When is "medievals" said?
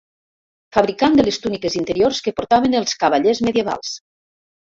3.49-3.93